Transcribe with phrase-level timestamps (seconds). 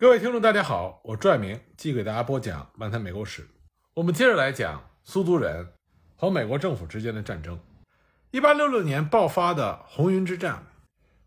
[0.00, 3.42] 各位听众，大家好，我朱爱明继续给大家播讲《漫谈美国史》。
[3.94, 5.72] 我们接着来讲苏族人
[6.14, 7.58] 和美国政府之间的战争。
[8.30, 10.64] 一八六六年爆发的红云之战，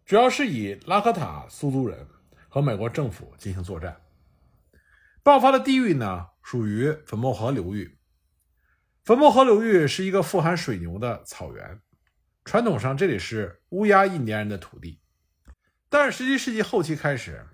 [0.06, 2.08] 主要是以拉科塔苏族人
[2.48, 4.00] 和美国政府进行作战。
[5.22, 7.98] 爆发的地域呢，属于粉末河流域。
[9.04, 11.82] 粉末河流域是一个富含水牛的草原，
[12.46, 15.02] 传统上这里是乌鸦印第安人的土地。
[15.90, 17.46] 但是十七世纪后期开始，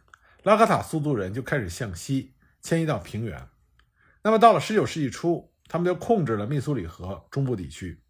[0.47, 3.49] 拉卡塔苏族人就开始向西迁移到平原。
[4.23, 8.01] 那么到了19世纪初，他们就控制了密苏里河中部地区。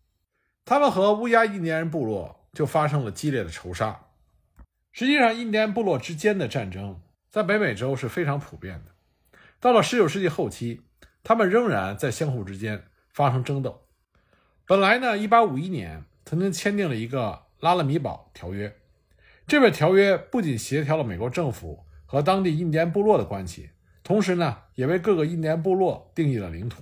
[0.63, 4.01] 他们和乌鸦印第安人部落就发生了激烈的仇杀。
[4.91, 8.91] 实际上，印第安部落之间的战争在北美洲是非常普遍的。
[9.59, 10.83] 到了19世纪后期，
[11.23, 13.87] 他们仍然在相互之间发生争斗。
[14.67, 18.77] 本来呢，1851年曾经签订了一个拉勒米堡条约，
[19.47, 21.86] 这份条约不仅协调了美国政府。
[22.07, 23.69] 和当地印第安部落的关系，
[24.01, 26.81] 同时呢，也为各个印第安部落定义了领土。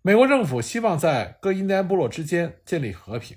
[0.00, 3.36] 美国政府希望在各印第安部落之间建立和平，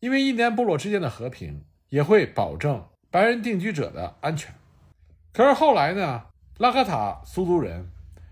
[0.00, 4.54] 因为印第安部落之间的和平也会保证白人定居者的安全。
[5.32, 6.22] 可是后来呢，
[6.58, 7.88] 拉卡塔苏族人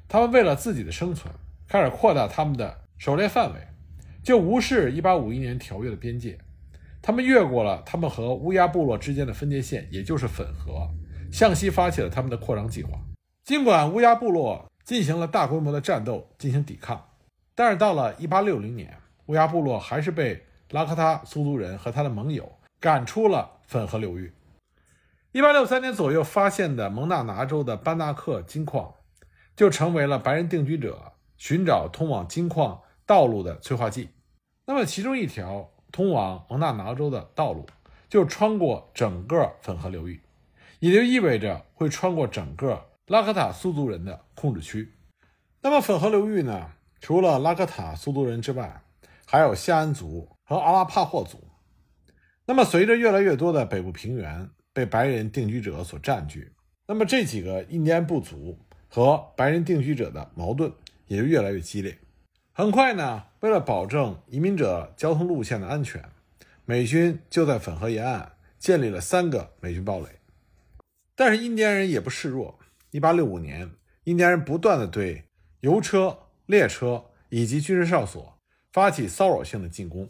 [0.07, 1.35] 他们为了自己的生存，
[1.67, 3.61] 开始扩大他们的狩猎范围，
[4.23, 6.39] 就无视1851年条约的边界，
[7.01, 10.89] 他们越过了他们和乌鸦部落之间的分界线，也就是粉河。
[11.33, 12.99] 向西发起了他们的扩张计划。
[13.45, 17.09] 尽管乌鸦部落进行了大规模的战斗进行抵抗，
[17.55, 24.33] 但是到了1860年，乌鸦部落还是被拉科塔苏族人和他的盟友赶出了粉河流域。
[25.33, 28.95] 1863年左右发现的蒙大拿州的班纳克金矿，
[29.55, 34.11] 就成为了白人定居者寻找通往金矿道路的催化剂。
[34.67, 37.67] 那么，其中一条通往蒙大拿州的道路
[38.09, 40.21] 就穿过整个粉河流域。
[40.81, 44.93] 也就意味着会穿过整个拉科塔苏族人的控制区。
[45.63, 46.73] 那么粉河流域呢？
[47.01, 48.83] 除了拉科塔苏族人之外，
[49.25, 51.43] 还有夏安族和阿拉帕霍族。
[52.45, 56.53] 那么随着越来越多的北部平原被白人定居者所占据，
[56.87, 58.59] 那么这几个印第安部族
[58.89, 60.73] 和白人定居者的矛盾
[61.07, 61.97] 也就越来越激烈。
[62.53, 66.03] 很快呢，为了保证移民者交通路线的安全，
[66.65, 70.20] 美军就在粉河沿岸建立了三个美军堡垒。
[71.15, 72.59] 但是印第安人也不示弱。
[72.93, 73.71] 1865年，
[74.05, 75.25] 印第安人不断的对
[75.61, 78.39] 油车、列车以及军事哨所
[78.73, 80.09] 发起骚扰性的进攻。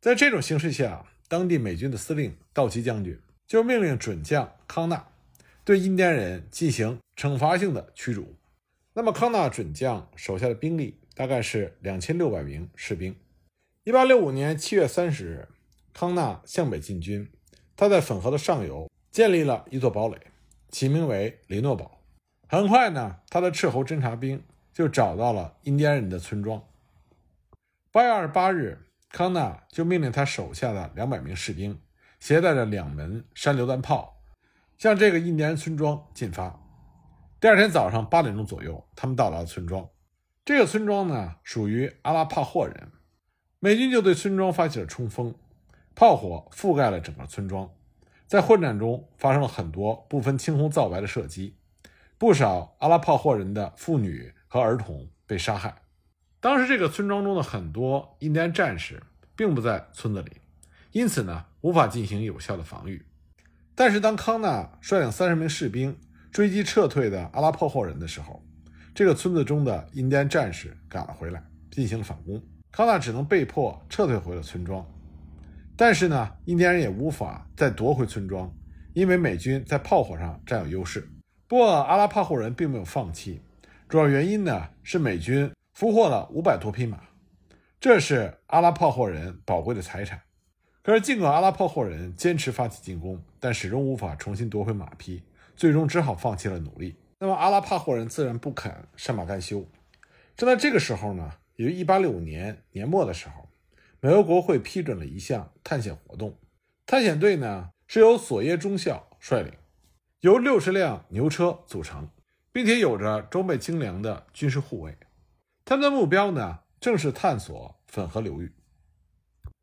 [0.00, 5.08] 在这种形势下，当地美军的司令道奇将军就命令准将康纳
[5.64, 8.34] 对印第安人进行惩罚性的驱逐。
[8.92, 13.14] 那么，康纳准将手下的兵力大概是两千六百名士兵。
[13.84, 15.48] 1865年7月30日，
[15.92, 17.28] 康纳向北进军，
[17.76, 18.88] 他在粉河的上游。
[19.10, 20.18] 建立了一座堡垒，
[20.68, 22.00] 起名为雷诺堡。
[22.48, 26.62] 很快呢，他的斥候侦察兵就找到了印第安人的村庄。
[27.92, 31.80] 八月二十八日，康纳就命令他手下的两百名士兵
[32.20, 34.22] 携带着两门山榴弹炮，
[34.78, 36.60] 向这个印第安村庄进发。
[37.40, 39.88] 第二天早上八点钟左右，他们到达了村庄。
[40.44, 42.92] 这个村庄呢，属于阿拉帕霍人。
[43.58, 45.34] 美军就对村庄发起了冲锋，
[45.94, 47.68] 炮火覆盖了整个村庄。
[48.30, 51.56] 在混战中发生了很多不分青红皂白的射击，
[52.16, 55.82] 不少阿拉帕霍人的妇女和儿童被杀害。
[56.38, 59.02] 当时这个村庄中的很多印第安战士
[59.34, 60.30] 并不在村子里，
[60.92, 63.04] 因此呢无法进行有效的防御。
[63.74, 65.98] 但是当康纳率领三十名士兵
[66.30, 68.40] 追击撤退的阿拉帕霍人的时候，
[68.94, 71.42] 这个村子中的印第安战士赶了回来，
[71.72, 72.40] 进行了反攻。
[72.70, 74.86] 康纳只能被迫撤退回了村庄。
[75.80, 78.54] 但是呢，印第安人也无法再夺回村庄，
[78.92, 81.10] 因为美军在炮火上占有优势。
[81.48, 83.40] 不过阿拉帕霍人并没有放弃，
[83.88, 87.00] 主要原因呢是美军俘获了五百多匹马，
[87.80, 90.20] 这是阿拉帕霍人宝贵的财产。
[90.82, 95.22] 可是尽管阿拉帕霍人坚持发起进攻，但始终无法重新夺回马匹，
[95.56, 96.94] 最终只好放弃了努力。
[97.20, 99.66] 那么阿拉帕霍人自然不肯善罢甘休。
[100.36, 103.48] 正在这个时候呢，也就1865年年末的时候。
[104.02, 106.38] 美国国会批准了一项探险活动，
[106.86, 109.52] 探险队呢是由索耶中校率领，
[110.20, 112.08] 由六十辆牛车组成，
[112.50, 114.96] 并且有着装备精良的军事护卫。
[115.66, 118.50] 他们的目标呢正是探索粉河流域。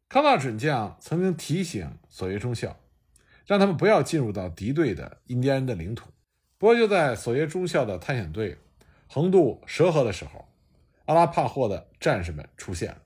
[0.07, 2.77] 康纳准将曾经提醒索耶中校，
[3.47, 6.11] 让他们不要进入到敌对的印第安人的领土。
[6.59, 8.59] 不过就在索耶中校的探险队
[9.07, 10.47] 横渡蛇河的时候，
[11.05, 13.01] 阿拉帕霍的战士们出现了。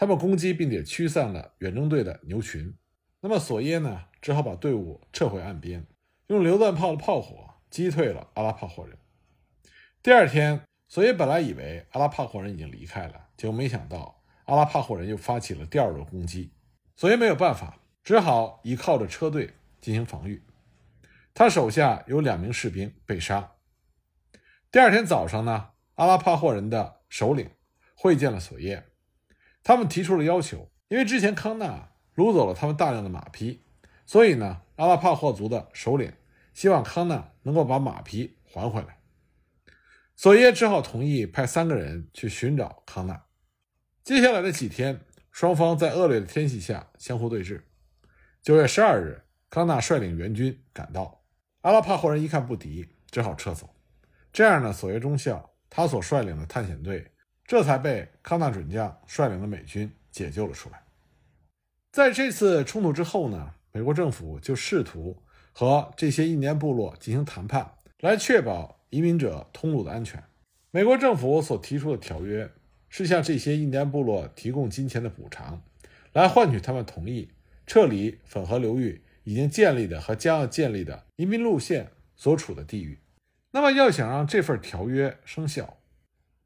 [0.00, 2.74] 他们攻击并且驱散了远征队的牛群，
[3.20, 5.86] 那么索耶呢，只好把队伍撤回岸边，
[6.28, 8.96] 用榴弹炮的炮火击退了阿拉帕霍人。
[10.02, 16.50] 第二天，索耶本来以为阿拉帕霍人已经离开了，结果没想到阿拉帕霍人又发起了第二轮攻击。
[16.96, 19.52] 索耶没有办法，只好依靠着车队
[19.82, 20.42] 进行防御。
[21.34, 23.52] 他手下有两名士兵被杀。
[24.72, 27.50] 第二天早上呢，阿拉帕霍人的首领
[27.94, 28.86] 会见了索耶，
[29.62, 33.62] 他们提出了要求，因为之前康纳掳走了他们大量的马匹，
[34.06, 36.12] 所以呢，阿拉帕霍族的首领
[36.52, 38.98] 希望康纳能够把马匹还回来。
[40.16, 43.22] 索耶只好同意派三个人去寻找康纳。
[44.04, 47.62] 接下来的几天，双方在恶劣的天气下相互对峙。
[48.42, 51.22] 九月十二日，康纳率领援军赶到，
[51.60, 53.70] 阿拉帕霍人一看不敌，只好撤走。
[54.32, 57.12] 这样呢，索耶中校他所率领的探险队
[57.50, 60.84] 这才被康纳准将率领的美军解救了出来。
[61.90, 65.20] 在这次冲突之后呢，美国政府就试图
[65.52, 68.78] 和这些印第安部落进行谈判，来确保。
[68.90, 70.22] 移民者通路的安全，
[70.70, 72.48] 美国政府所提出的条约
[72.88, 75.60] 是向这些印第安部落提供金钱的补偿，
[76.12, 77.30] 来换取他们同意
[77.66, 82.98] 撤离粉河流域已经建立的和将要建立的移民路线所处的地域。
[83.52, 85.79] 那么，要想让这份条约生效，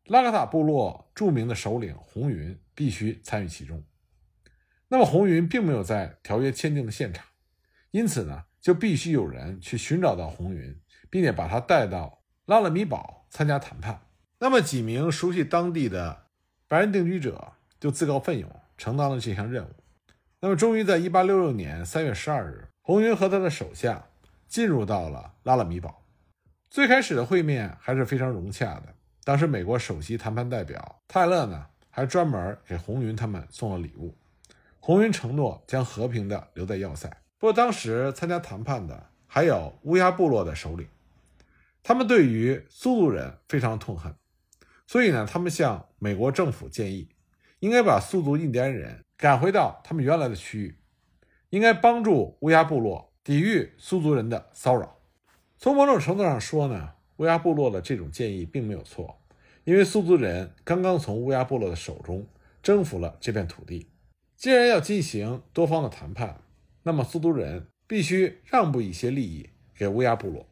[0.07, 3.83] 拉卡塔部落著名的首领红云必须参与其中。
[4.89, 7.25] 那么，红云并没有在条约签订的现场，
[7.91, 10.79] 因此呢，就必须有人去寻找到红云，
[11.11, 12.21] 并且把他带到。
[12.47, 14.03] 拉勒米堡参加谈判，
[14.39, 16.27] 那么几名熟悉当地的
[16.69, 19.71] 白人定居者就自告奋勇承担了这项任务。
[20.41, 24.11] 那么，终于在1866年3月12日，红云和他的手下
[24.47, 26.05] 进入到了拉勒米堡。
[26.69, 28.94] 最开始的会面还是非常融洽的。
[29.25, 34.15] 当时，美国首席谈判代表泰勒呢，还专门给红云他们送了礼物。
[34.79, 37.09] 红云承诺将和平的留在要塞。
[37.39, 40.87] 不过，当时参加谈判的还有乌鸦部落的首领。
[41.83, 44.15] 他们对于苏族人非常痛恨，
[44.87, 47.09] 所以呢，他们向美国政府建议，
[47.61, 50.79] 应该把苏族印第安人赶回到他们原来的区域，
[51.49, 54.99] 应该帮助乌鸦部落抵御苏族人的骚扰。
[55.57, 59.19] 从某种程度上说呢，乌鸦部落的这种建议并没有错，
[59.65, 62.27] 因为苏族人刚刚从乌鸦部落的手中
[62.63, 63.89] 征服了这片土地，
[64.37, 66.41] 既然要进行多方的谈判，
[66.83, 70.47] 那么苏族人必须让步一些利益给乌鸦部落。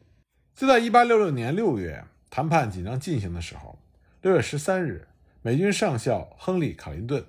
[0.55, 3.77] 就在1866年6月，谈判紧张进行的时候
[4.21, 5.07] ，6月13日，
[5.41, 7.25] 美军上校亨利·卡林顿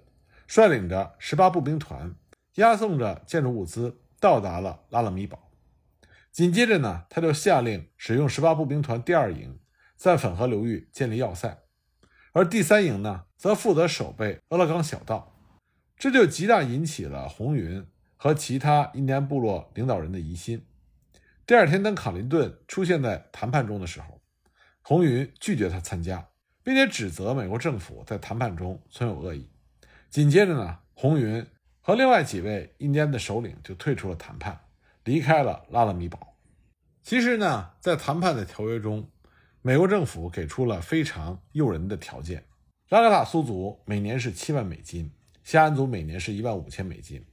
[0.47, 2.15] 率领着18步兵团，
[2.55, 5.51] 押送着建筑物资到达了拉勒米堡。
[6.35, 9.61] 紧接着呢，他就下令使用18步兵团第二营
[9.95, 11.63] 在粉河流域建立要塞，
[12.33, 15.33] 而第三营呢，则负责守备俄勒冈小道。
[15.97, 17.87] 这就极大引起了红云
[18.17, 20.67] 和其他印第安部落领导人的疑心。
[21.47, 24.21] 第二天，当卡林顿出现在谈判中的时候，
[24.83, 26.31] 红云拒绝他参加，
[26.65, 29.49] 并且指责美国政府在谈判中存有恶意。
[30.11, 31.47] 紧接着呢，红云
[31.81, 34.59] 和另外几位印第安的首领就退出了谈判，
[35.05, 36.37] 离开了拉拉米堡。
[37.03, 39.09] 其实呢，在谈判的条约中，
[39.63, 42.45] 美国政府给出了非常诱人的条件：
[42.89, 45.13] 拉格塔苏族每年是七万美金，
[45.43, 47.25] 夏安族每年是一万五千美金。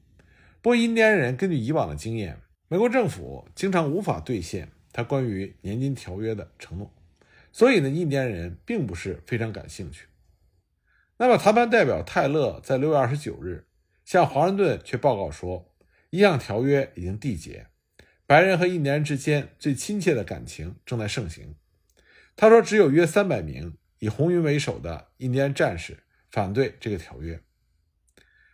[0.61, 2.39] 不过，印第安人根据以往的经验。
[2.67, 6.93] 美国政府经常无法兑现他关于年金条约的承诺，
[7.51, 10.07] 所以呢，印第安人并不是非常感兴趣。
[11.17, 13.65] 那么，谈判代表泰勒在六月二十九日
[14.05, 15.73] 向华盛顿却报告说，
[16.11, 17.67] 一项条约已经缔结，
[18.31, 21.53] 白人和印第安人之间最亲切的感情正在盛行。
[22.37, 27.41] 他说，只有约三百名以红云为首的印第安战士反对这个条约，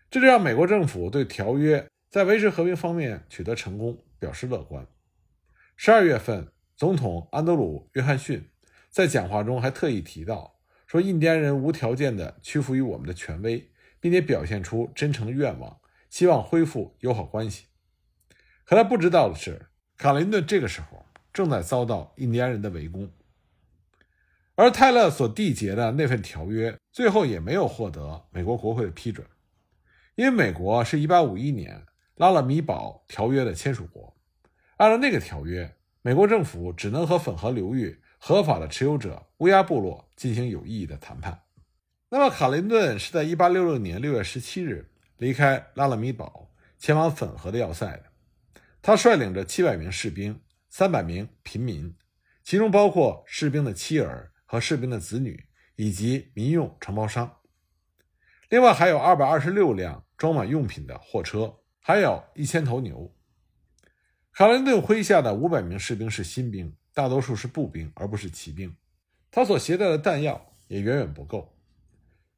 [0.10, 4.03] 这就让美国政府对条约在维持和平方面取得成功。
[4.17, 4.88] 表示乐观。
[5.75, 8.50] 十二月份，总统安德鲁·约翰逊
[8.89, 13.69] 在讲话中还特意提到，说印第安人无条件地屈服于我们的权威，
[14.00, 15.79] 并且表现出真诚的愿望，
[16.10, 17.66] 希望恢复友好关系。
[18.67, 19.65] 可他不知道的是，
[19.97, 23.09] 卡林顿这个时候正在遭到印第安人的围攻，
[24.55, 29.25] 而泰勒所缔结的那份条约最后也没有获得美国国会的批准，
[30.15, 31.83] 因为美国是一八五一年。
[32.17, 34.17] 拉勒米堡条约的签署国，
[34.77, 41.43] 按照那个条约，美国政府只能和粉河流域合法的持有者乌鸦部落进行有意义的谈判。
[42.09, 48.05] 那么，卡林顿是在1866年6月17日离开拉勒米堡，前往粉河的要塞的。
[48.88, 50.39] 他率领着700名士兵、
[50.72, 51.94] 300名平民，
[52.41, 55.44] 其中包括士兵的妻儿和士兵的子女，
[55.75, 57.39] 以及民用承包商。
[58.48, 61.58] 另外，还有226辆装满用品的货车。
[61.82, 63.13] 还有一千头牛。
[64.32, 68.74] 卡林顿麾下的五百名士兵是新兵，大多数是步兵，而不是骑兵。
[69.29, 71.58] 他所携带的弹药也远远不够。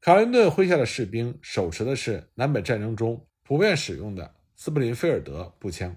[0.00, 5.96] 卡林顿麾下的士兵手持的是南北战争中普遍使用的斯普林菲尔德步枪，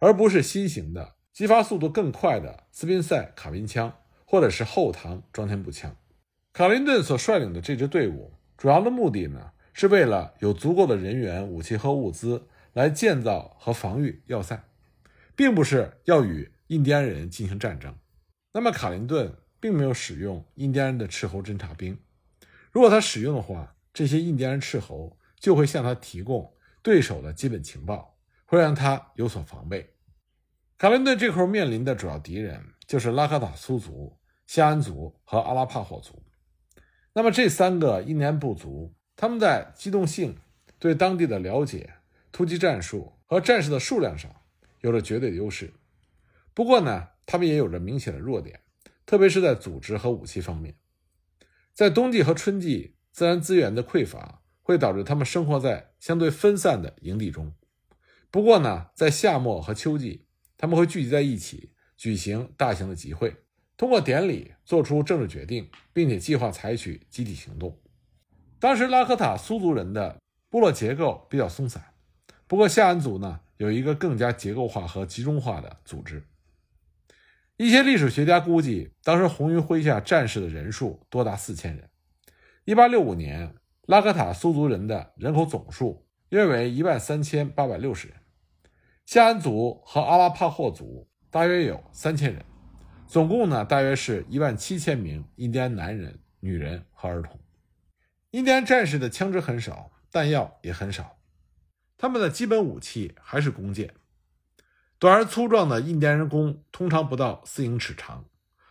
[0.00, 3.92] 而不是新型的、击发速度更快的斯宾塞卡宾枪，
[4.24, 5.94] 或者是后膛装填步枪。
[6.52, 14.64] 卡林顿所率领的这支队伍，主要的目的呢，是为了有足够的人员、武器和物资来建造和防御要塞，
[15.36, 17.94] 并不是要与印第安人进行战争。
[18.52, 21.98] 那么，卡林顿并没有使用印第安人的斥候侦察兵。
[22.72, 26.52] 如果他使用的话，这些印第安人斥候就会向他提供
[26.82, 28.09] 对手的基本情报，
[28.50, 29.94] 会让他有所防备。
[30.76, 36.20] 卡林顿这会儿面临的主要敌人就是拉卡塔苏族、夏安族和阿拉帕霍族。
[37.12, 40.36] 那么这三个印第安部族，他们在机动性、
[40.80, 41.94] 对当地的了解、
[42.32, 44.28] 突击战术和战士的数量上
[44.80, 45.72] 有着绝对的优势。
[46.52, 48.58] 不过呢，他们也有着明显的弱点，
[49.06, 50.74] 特别是在组织和武器方面。
[51.72, 57.52] 在冬季和春季，自然资源的匮乏会导致他们生活在相对分散的营地中。
[58.30, 63.34] 不过呢，在夏末和秋季，他们会聚集在一起，举行大型的集会，
[63.76, 67.76] 通过典礼做出政治决定，并且计划采取集体行动。
[68.60, 70.18] 当时拉科塔苏族人的
[70.48, 71.82] 部落结构比较松散，
[72.46, 76.22] 不过夏安族呢有一个更加结构化和集中化的组织。
[77.56, 81.90] 一些历史学家估计，当时红云麾下战士的人数多达四千人。
[82.64, 83.54] 一八六五年，
[83.86, 88.16] 拉科塔苏族人的人口总数约为一万三千八百六十人，
[89.12, 92.44] 夏安族和阿拉帕霍族大约有三千人，
[93.08, 97.36] 总共呢大约是一万七千名印第安男人、女人和儿童。
[98.30, 101.18] 印第安战士的枪支很少，弹药也很少，
[101.98, 103.92] 他们的基本武器还是弓箭。
[105.00, 108.24] 短而粗壮的印第安人弓通常不到四英尺长，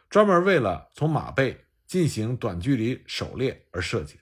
[0.10, 4.18] 专门为了从马背进行短距离狩猎而设计。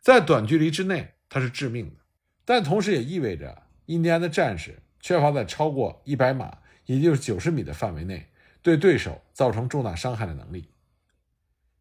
[0.00, 2.00] 在短距离之内，它是致命的，
[2.46, 8.28] 但同时也意味着印第安的战士缺乏在超过一百码，也就是九十米的范围内
[8.62, 10.70] 对对手造成重大伤害的能力。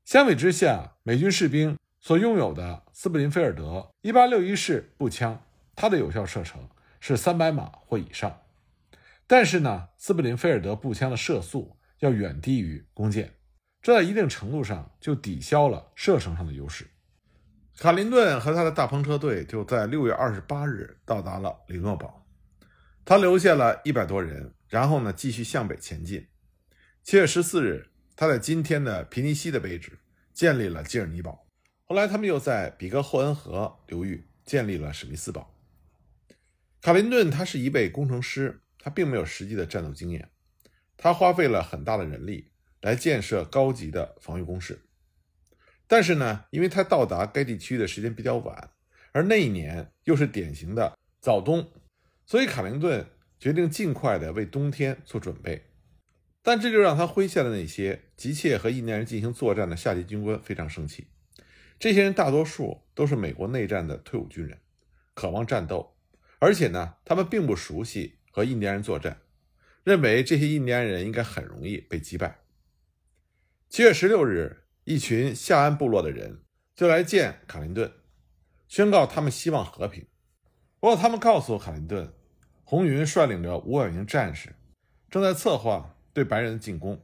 [0.03, 5.41] 相比之下，美军士兵所拥有的斯普林菲尔德一八六一式步枪，
[5.75, 6.67] 它的有效射程
[6.99, 8.41] 是三百码或以上。
[9.27, 13.35] 但是呢，斯普林菲尔德步枪的射速要远低于弓箭，
[13.81, 16.87] 这在一定程度上就抵消了射程上的优势。
[17.77, 22.20] 卡林顿和他的大篷车队就在六月二十八日到达了里诺堡，
[23.11, 26.29] 他留下了一百多人，然后呢继续向北前进。
[27.03, 29.99] 七月十四日，他在今天的皮尼西的位置
[30.33, 31.45] 建立了基尔尼堡，
[31.83, 35.53] 后来他们又在比格霍恩河流域建立了史密斯堡。
[36.81, 38.61] 卡林顿他是一位工程师。
[38.79, 40.29] 他并没有实际的战斗经验，
[40.95, 44.85] 他花费了很大的人力来建设高级的防御工事。
[45.85, 48.71] 但是呢，因为他到达该地区的时间比较晚，
[49.11, 51.69] 而那一年又是典型的早冬，
[52.31, 53.05] 所以卡林顿
[53.37, 55.65] 决定尽快的为冬天做准备。
[56.41, 61.07] 但这就让他麾下的那些急切和印第安人进行作战的下级军官非常生气。
[61.77, 64.57] 这些人大多数都是美国内战的退伍军人，
[65.13, 65.97] 渴望战斗，
[66.39, 68.19] 而且呢，他们并不熟悉。
[68.31, 69.19] 和印第安人作战，
[69.83, 72.39] 认为这些印第安人应该很容易被击败。
[73.67, 77.91] 七月十六日，一群夏安部落的人就来见卡林顿，
[78.69, 80.05] 宣告他们希望和平。
[80.79, 82.13] 不过，他们告诉卡林顿，
[82.71, 84.55] 红云率领着五百名战士
[85.09, 86.97] 正在策划对白人的进攻。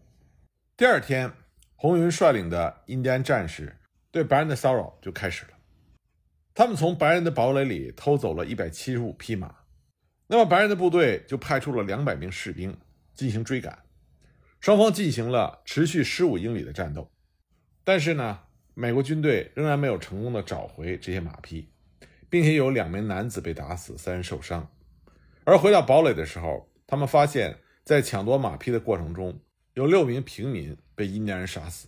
[0.78, 1.30] 第二天，
[1.76, 3.76] 红云率领的印第安战士
[4.10, 5.52] 对白人的骚扰就开始了。
[6.54, 9.54] 他们从白人的堡垒里偷走了一百七十五匹马。
[10.28, 12.74] 那么，白人的部队就派出了两百名士兵
[13.14, 13.78] 进行追赶，
[14.62, 17.12] 双方进行了持续十五英里的战斗。
[17.84, 18.40] 但是呢，
[18.74, 21.68] 美国军队仍然没有成功的找回这些马匹，
[22.30, 24.66] 并且有两名男子被打死，三人受伤。
[25.48, 29.40] 而回到堡垒的时候，他们发现，在抢夺马匹的过程中，
[29.76, 31.88] 有六名平民被印第安人杀死。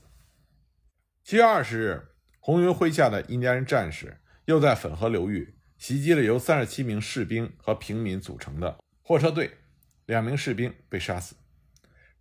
[1.26, 2.08] 七月二十日，
[2.40, 5.58] 红云麾下的印第安人战士又在粉河流域。
[5.78, 9.52] 袭击了由三十七名士兵和平民组成的货车队，
[10.06, 11.36] 两名士兵被杀死。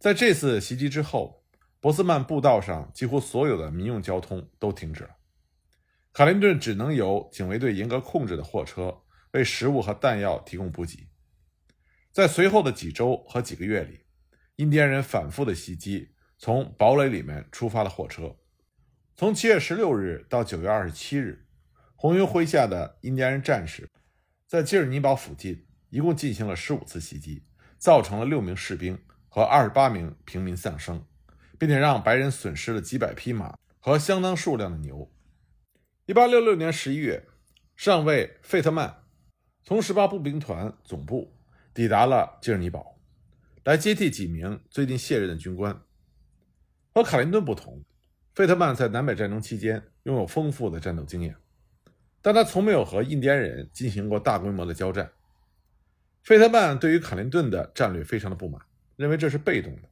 [0.00, 1.45] 在这次袭击之后，
[1.78, 5.11] 博斯曼步道上几乎所有的民用交通都停止了。
[6.12, 11.07] 卡林顿只能由警卫队严格控制的货车为食物和弹药提供补给。
[12.12, 14.00] 在随后的几周和几个月里，
[14.56, 18.36] 印第安人反复的袭击从堡垒里面出发的货车。
[19.16, 21.44] 从七月十六日到九月二十七日。
[22.00, 23.90] 红云麾下的印第安人战士
[24.46, 27.42] 在基尔尼堡附近一共进行了十五次袭击，
[27.76, 28.96] 造成了六名士兵
[29.28, 31.06] 和和二十八名平民丧生，
[31.60, 35.08] 并且让白人损失了几百匹马和相当数量的牛。
[36.06, 37.24] 一八六六年十一月，
[37.76, 39.04] 上尉费特曼
[39.62, 41.38] 从十八步兵团总部
[41.78, 42.99] 抵达了基尔尼堡，
[43.62, 45.80] 来接替几名最近卸任的军官。
[46.92, 47.80] 和卡林顿不同，
[48.35, 51.37] 费特曼在南北战争期间拥有丰富的战斗经验，
[52.20, 55.08] 但他从没有和印第安人进行过大规模的交战。
[56.25, 58.61] 费特曼对于卡林顿的战略非常的不满，
[58.97, 59.88] 认为这是被动的。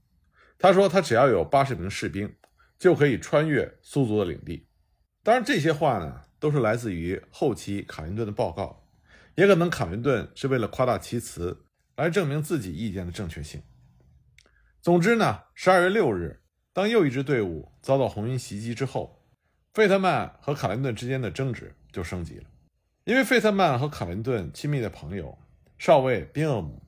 [0.59, 2.35] 他说：“他只要有八十名士兵，
[2.81, 4.66] 就可以穿越苏族的领地。”
[5.23, 8.85] 当然，这些话呢，都是来自于后期卡林顿的报告，
[9.37, 11.57] 也可能卡林顿是为了夸大其词，
[11.97, 13.62] 来证明自己意见的正确性。
[14.81, 16.43] 总之呢，十二月六日。
[16.73, 19.25] 当又一支队伍遭到红军袭击之后，
[19.73, 22.45] 费特曼和卡林顿之间的争执就升级了。
[23.05, 25.38] 因为费特曼和卡林顿亲密的朋友
[25.79, 26.83] 少尉宾厄姆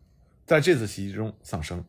[0.44, 1.82] 在这次袭击中丧生。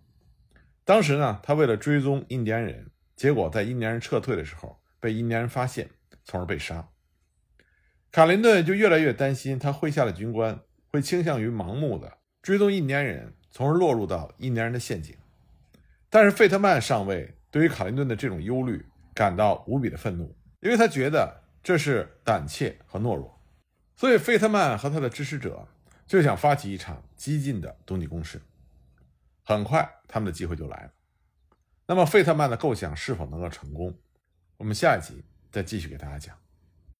[0.85, 5.89] 当时呢，他为了追踪印第安人，结果在印第安人撤退的时候被印第安人发现，
[6.23, 6.87] 从而被杀。
[8.13, 15.15] 卡林顿就越来越担心他麾下的军官会倾向于盲目的追踪印第安人，从而落入到印第安人的陷阱。
[16.09, 17.35] 但是费特曼上尉。
[17.51, 23.41] 对于卡林顿的这种忧虑感到无比的愤怒，因为他觉得这是胆怯和懦弱，
[23.95, 25.67] 所以费特曼和他的支持者
[26.05, 28.39] 就想发起一场激进的冬季攻势。
[29.43, 30.91] 很快，他们的机会就来了。
[31.87, 33.97] 那么，费特曼的构想是否能够成功？
[34.57, 36.37] 我们下一集再继续给大家讲。